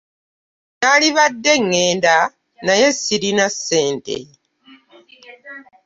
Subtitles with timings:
[0.79, 2.15] Nandibadde ngenda
[2.65, 4.15] naye silina ssente.